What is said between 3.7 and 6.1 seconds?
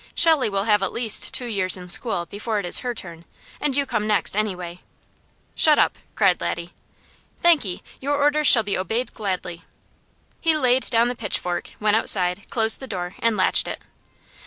you come next, anyway." "Shut up!"